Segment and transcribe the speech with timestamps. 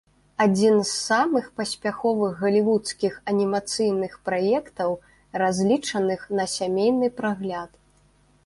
[0.43, 4.91] Адзін з самых паспяховых галівудскіх анімацыйных праектаў,
[5.43, 7.71] разлічаных на сямейны прагляд.